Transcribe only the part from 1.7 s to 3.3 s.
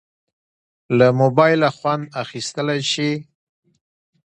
خوند اخیستیلی شې.